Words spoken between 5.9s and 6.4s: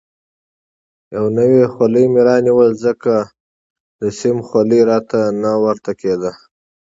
کېده.